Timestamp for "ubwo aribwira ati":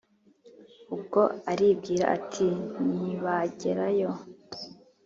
0.95-2.47